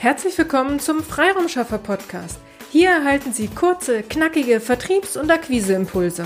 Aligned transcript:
Herzlich 0.00 0.38
willkommen 0.38 0.80
zum 0.80 1.02
Freiraumschaffer 1.02 1.76
Podcast. 1.76 2.38
Hier 2.72 2.88
erhalten 2.88 3.34
Sie 3.34 3.48
kurze, 3.48 4.02
knackige 4.02 4.58
Vertriebs- 4.58 5.18
und 5.18 5.30
Akquiseimpulse. 5.30 6.24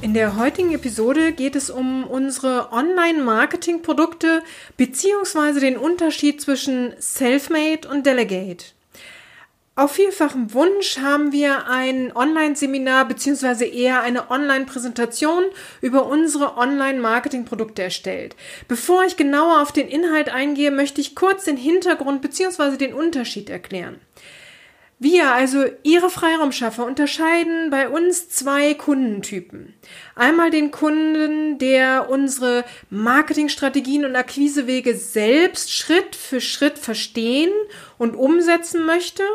In 0.00 0.14
der 0.14 0.38
heutigen 0.38 0.72
Episode 0.72 1.32
geht 1.32 1.56
es 1.56 1.68
um 1.68 2.04
unsere 2.04 2.72
Online-Marketing-Produkte 2.72 4.42
bzw. 4.78 5.60
den 5.60 5.76
Unterschied 5.76 6.40
zwischen 6.40 6.94
Selfmade 6.98 7.86
und 7.90 8.06
Delegate. 8.06 8.64
Auf 9.82 9.94
vielfachem 9.94 10.54
Wunsch 10.54 10.98
haben 10.98 11.32
wir 11.32 11.66
ein 11.66 12.14
Online-Seminar 12.14 13.08
bzw. 13.08 13.68
eher 13.68 14.00
eine 14.02 14.30
Online-Präsentation 14.30 15.42
über 15.80 16.06
unsere 16.06 16.56
Online-Marketing-Produkte 16.56 17.82
erstellt. 17.82 18.36
Bevor 18.68 19.02
ich 19.02 19.16
genauer 19.16 19.60
auf 19.60 19.72
den 19.72 19.88
Inhalt 19.88 20.28
eingehe, 20.28 20.70
möchte 20.70 21.00
ich 21.00 21.16
kurz 21.16 21.46
den 21.46 21.56
Hintergrund 21.56 22.22
bzw. 22.22 22.76
den 22.76 22.94
Unterschied 22.94 23.50
erklären. 23.50 24.00
Wir, 25.00 25.32
also 25.32 25.64
Ihre 25.82 26.10
Freiraumschaffer, 26.10 26.86
unterscheiden 26.86 27.70
bei 27.70 27.88
uns 27.88 28.28
zwei 28.28 28.74
Kundentypen. 28.74 29.74
Einmal 30.14 30.50
den 30.50 30.70
Kunden, 30.70 31.58
der 31.58 32.08
unsere 32.08 32.64
Marketingstrategien 32.88 34.04
und 34.04 34.14
Akquisewege 34.14 34.94
selbst 34.94 35.72
Schritt 35.72 36.14
für 36.14 36.40
Schritt 36.40 36.78
verstehen 36.78 37.50
und 37.98 38.14
umsetzen 38.14 38.86
möchte– 38.86 39.24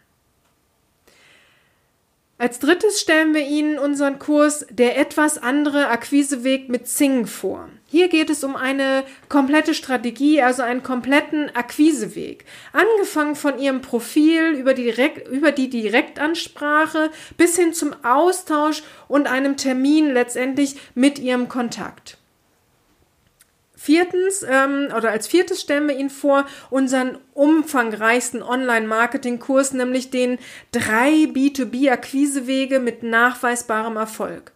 Als 2.42 2.60
drittes 2.60 3.02
stellen 3.02 3.34
wir 3.34 3.46
Ihnen 3.46 3.78
unseren 3.78 4.18
Kurs 4.18 4.66
Der 4.70 4.98
etwas 4.98 5.38
andere 5.38 5.90
Akquiseweg 5.90 6.70
mit 6.70 6.88
Sing 6.88 7.28
vor. 7.28 7.68
Hier 7.86 8.08
geht 8.08 8.30
es 8.30 8.46
um 8.46 8.56
eine 8.56 9.04
komplette 9.28 9.74
Strategie, 9.74 10.42
also 10.42 10.62
einen 10.62 10.82
kompletten 10.82 11.54
Akquiseweg. 11.54 12.46
Angefangen 12.72 13.36
von 13.36 13.60
Ihrem 13.60 13.82
Profil 13.82 14.52
über 14.52 14.74
die, 14.74 14.84
Direkt, 14.84 15.28
über 15.28 15.52
die 15.52 15.70
Direktansprache 15.70 17.12
bis 17.36 17.58
hin 17.58 17.74
zum 17.74 17.94
Austausch 18.06 18.84
und 19.10 19.28
einem 19.28 19.58
Termin 19.58 20.14
letztendlich 20.14 20.78
mit 20.96 21.20
Ihrem 21.20 21.50
Kontakt. 21.50 22.19
Viertens, 23.82 24.46
ähm, 24.46 24.90
oder 24.94 25.12
als 25.12 25.26
viertes 25.26 25.62
stellen 25.62 25.88
wir 25.88 25.96
Ihnen 25.98 26.10
vor, 26.10 26.46
unseren 26.70 27.18
umfangreichsten 27.34 28.44
Online-Marketing-Kurs, 28.44 29.72
nämlich 29.72 30.12
den 30.12 30.38
drei 30.74 31.30
B2B-Akquisewege 31.34 32.80
mit 32.80 33.04
nachweisbarem 33.04 33.96
Erfolg. 33.96 34.52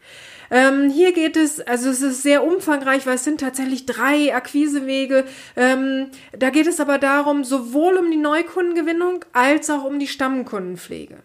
Ähm, 0.51 0.89
hier 0.89 1.13
geht 1.13 1.37
es, 1.37 1.61
also 1.61 1.89
es 1.89 2.01
ist 2.01 2.21
sehr 2.21 2.43
umfangreich, 2.43 3.05
weil 3.05 3.15
es 3.15 3.23
sind 3.23 3.39
tatsächlich 3.39 3.85
drei 3.85 4.35
Akquisewege. 4.35 5.23
Ähm, 5.55 6.07
da 6.37 6.49
geht 6.49 6.67
es 6.67 6.81
aber 6.81 6.97
darum, 6.97 7.45
sowohl 7.45 7.95
um 7.95 8.11
die 8.11 8.17
Neukundengewinnung 8.17 9.23
als 9.31 9.69
auch 9.69 9.85
um 9.85 9.99
die 9.99 10.07
Stammkundenpflege. 10.09 11.23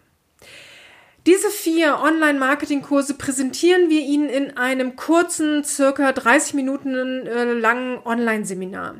Diese 1.25 1.49
vier 1.49 1.99
Online-Marketing-Kurse 2.01 3.13
präsentieren 3.15 3.89
wir 3.89 4.01
Ihnen 4.01 4.29
in 4.29 4.55
einem 4.55 4.95
kurzen, 4.95 5.65
circa 5.65 6.13
30 6.13 6.53
Minuten 6.53 6.95
äh, 6.95 7.53
langen 7.53 7.99
Online-Seminar. 8.05 8.95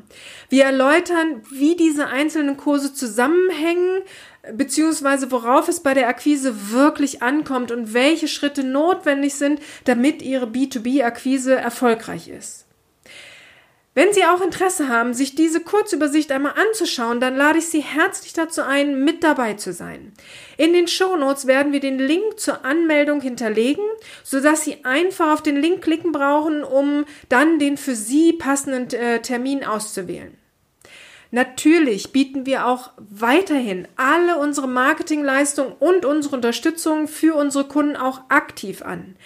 Wir 0.50 0.64
erläutern, 0.64 1.42
wie 1.50 1.76
diese 1.76 2.08
einzelnen 2.08 2.58
Kurse 2.58 2.92
zusammenhängen, 2.92 4.02
beziehungsweise 4.52 5.32
worauf 5.32 5.68
es 5.68 5.80
bei 5.80 5.94
der 5.94 6.08
Akquise 6.08 6.70
wirklich 6.70 7.22
ankommt 7.22 7.70
und 7.70 7.94
welche 7.94 8.28
Schritte 8.28 8.64
notwendig 8.64 9.34
sind, 9.34 9.60
damit 9.84 10.20
Ihre 10.20 10.46
B2B-Akquise 10.46 11.54
erfolgreich 11.54 12.28
ist. 12.28 12.66
Wenn 13.92 14.12
Sie 14.12 14.24
auch 14.24 14.40
Interesse 14.40 14.88
haben, 14.88 15.14
sich 15.14 15.34
diese 15.34 15.60
Kurzübersicht 15.60 16.30
einmal 16.30 16.54
anzuschauen, 16.54 17.18
dann 17.18 17.36
lade 17.36 17.58
ich 17.58 17.66
Sie 17.66 17.80
herzlich 17.80 18.32
dazu 18.32 18.62
ein, 18.62 19.02
mit 19.02 19.24
dabei 19.24 19.54
zu 19.54 19.72
sein. 19.72 20.12
In 20.56 20.72
den 20.72 20.86
Shownotes 20.86 21.48
werden 21.48 21.72
wir 21.72 21.80
den 21.80 21.98
Link 21.98 22.38
zur 22.38 22.64
Anmeldung 22.64 23.20
hinterlegen, 23.20 23.84
sodass 24.22 24.62
Sie 24.62 24.84
einfach 24.84 25.32
auf 25.32 25.42
den 25.42 25.56
Link 25.56 25.82
klicken 25.82 26.12
brauchen, 26.12 26.62
um 26.62 27.04
dann 27.28 27.58
den 27.58 27.76
für 27.76 27.96
Sie 27.96 28.32
passenden 28.32 28.88
äh, 28.96 29.22
Termin 29.22 29.64
auszuwählen. 29.64 30.38
Natürlich 31.32 32.12
bieten 32.12 32.46
wir 32.46 32.66
auch 32.66 32.90
weiterhin 32.96 33.88
alle 33.96 34.38
unsere 34.38 34.68
Marketingleistungen 34.68 35.72
und 35.78 36.04
unsere 36.04 36.36
Unterstützung 36.36 37.08
für 37.08 37.34
unsere 37.34 37.64
Kunden 37.66 37.96
auch 37.96 38.22
aktiv 38.28 38.82
an. 38.82 39.16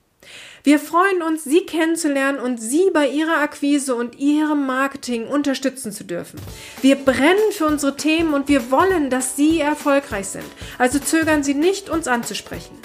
Wir 0.69 0.77
freuen 0.77 1.24
uns, 1.24 1.45
Sie 1.45 1.62
kennenzulernen 1.62 2.38
und 2.38 2.62
Sie 2.62 2.92
bei 2.94 3.07
Ihrer 3.07 3.39
Akquise 3.39 3.95
und 3.95 4.19
Ihrem 4.19 4.68
Marketing 4.68 5.25
unterstützen 5.25 5.92
zu 5.92 6.04
dürfen. 6.04 6.39
Wir 6.83 6.95
brennen 6.95 7.51
für 7.54 7.66
unsere 7.66 7.98
Themen 7.98 8.36
und 8.36 8.48
wir 8.50 8.69
wollen, 8.69 9.10
dass 9.10 9.36
Sie 9.36 9.60
erfolgreich 9.60 10.27
sind. 10.27 10.45
Also 10.77 11.00
zögern 11.00 11.42
Sie 11.42 11.56
nicht, 11.56 11.89
uns 11.89 12.07
anzusprechen. 12.07 12.77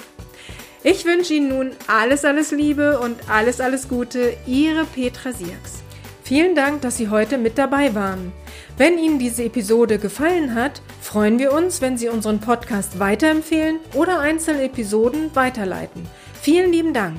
Ich 0.83 1.05
wünsche 1.05 1.35
Ihnen 1.35 1.49
nun 1.49 1.73
alles, 1.87 2.25
alles 2.25 2.53
Liebe 2.53 3.01
und 3.01 3.29
alles, 3.29 3.61
alles 3.61 3.87
Gute. 3.87 4.35
Ihre 4.47 4.87
Petra 4.87 5.33
Sierks. 5.33 5.83
Vielen 6.23 6.55
Dank, 6.55 6.81
dass 6.81 6.97
Sie 6.97 7.11
heute 7.11 7.37
mit 7.37 7.59
dabei 7.59 7.95
waren. 7.95 8.33
Wenn 8.79 8.97
Ihnen 8.97 9.19
diese 9.19 9.45
Episode 9.45 9.99
gefallen 9.99 10.55
hat, 10.55 10.81
freuen 11.03 11.39
wir 11.39 11.53
uns, 11.53 11.83
wenn 11.83 11.99
Sie 11.99 12.09
unseren 12.09 12.41
Podcast 12.41 12.99
weiterempfehlen 12.99 13.79
oder 13.93 14.21
einzelne 14.21 14.63
Episoden 14.63 15.37
weiterleiten. 15.37 16.09
Vielen 16.41 16.73
lieben 16.73 16.95
Dank. 16.95 17.19